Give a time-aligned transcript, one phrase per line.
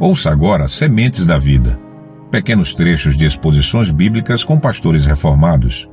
[0.00, 1.78] Ouça agora Sementes da Vida.
[2.30, 5.86] Pequenos trechos de exposições bíblicas com pastores reformados.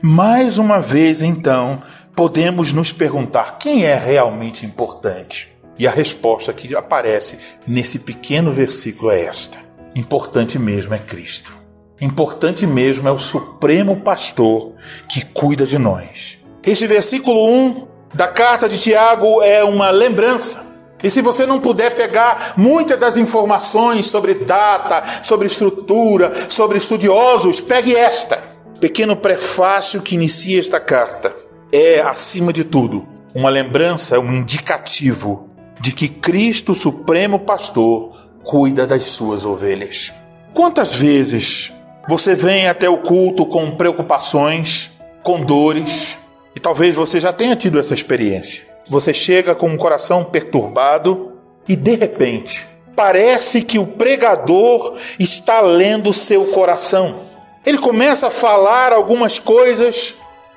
[0.00, 1.82] Mais uma vez, então,
[2.16, 5.52] podemos nos perguntar quem é realmente importante.
[5.78, 9.58] E a resposta que aparece nesse pequeno versículo é esta:
[9.94, 11.54] importante mesmo é Cristo.
[12.00, 14.72] Importante mesmo é o Supremo Pastor
[15.10, 16.38] que cuida de nós.
[16.62, 20.63] Este versículo 1 da carta de Tiago é uma lembrança
[21.04, 27.60] e se você não puder pegar muitas das informações sobre data, sobre estrutura, sobre estudiosos,
[27.60, 28.42] pegue esta.
[28.80, 35.48] Pequeno prefácio que inicia esta carta é, acima de tudo, uma lembrança, um indicativo
[35.80, 38.10] de que Cristo, Supremo Pastor,
[38.42, 40.12] cuida das suas ovelhas.
[40.54, 41.72] Quantas vezes
[42.08, 44.90] você vem até o culto com preocupações,
[45.22, 46.16] com dores,
[46.54, 48.73] e talvez você já tenha tido essa experiência.
[48.88, 51.32] Você chega com um coração perturbado
[51.66, 57.20] e de repente parece que o pregador está lendo seu coração.
[57.64, 60.14] Ele começa a falar algumas coisas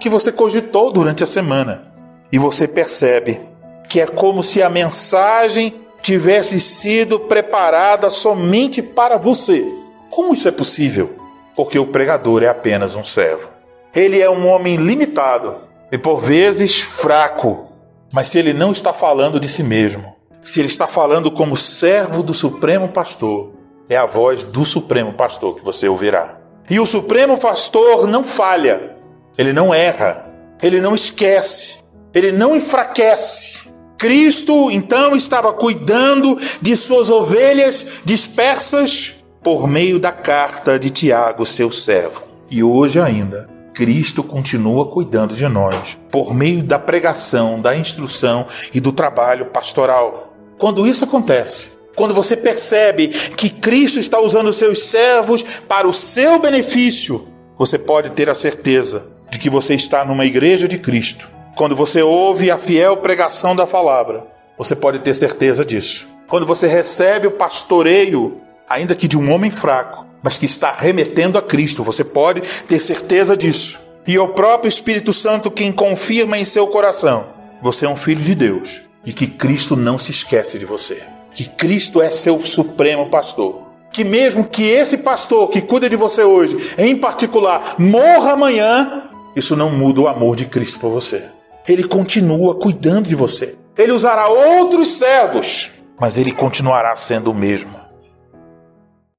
[0.00, 1.92] que você cogitou durante a semana
[2.30, 3.40] e você percebe
[3.88, 9.64] que é como se a mensagem tivesse sido preparada somente para você.
[10.10, 11.16] Como isso é possível?
[11.56, 13.48] Porque o pregador é apenas um servo.
[13.94, 15.56] Ele é um homem limitado
[15.90, 17.67] e por vezes fraco
[18.12, 22.22] mas se ele não está falando de si mesmo, se ele está falando como servo
[22.22, 23.52] do Supremo Pastor,
[23.88, 26.38] é a voz do Supremo Pastor que você ouvirá.
[26.70, 28.96] E o Supremo Pastor não falha,
[29.36, 30.26] ele não erra,
[30.62, 31.76] ele não esquece,
[32.14, 33.68] ele não enfraquece.
[33.96, 41.70] Cristo então estava cuidando de suas ovelhas dispersas por meio da carta de Tiago, seu
[41.70, 42.22] servo.
[42.50, 48.80] E hoje ainda Cristo continua cuidando de nós por meio da pregação, da instrução e
[48.80, 50.34] do trabalho pastoral.
[50.58, 56.40] Quando isso acontece, quando você percebe que Cristo está usando seus servos para o seu
[56.40, 61.28] benefício, você pode ter a certeza de que você está numa igreja de Cristo.
[61.54, 64.26] Quando você ouve a fiel pregação da palavra,
[64.58, 66.08] você pode ter certeza disso.
[66.26, 71.38] Quando você recebe o pastoreio, ainda que de um homem fraco, mas que está remetendo
[71.38, 71.82] a Cristo.
[71.84, 73.78] Você pode ter certeza disso.
[74.06, 77.26] E é o próprio Espírito Santo quem confirma em seu coração:
[77.60, 81.02] você é um filho de Deus e que Cristo não se esquece de você.
[81.32, 83.68] Que Cristo é seu supremo pastor.
[83.92, 89.04] Que mesmo que esse pastor que cuida de você hoje, em particular, morra amanhã,
[89.34, 91.30] isso não muda o amor de Cristo por você.
[91.66, 93.56] Ele continua cuidando de você.
[93.76, 97.87] Ele usará outros servos, mas ele continuará sendo o mesmo.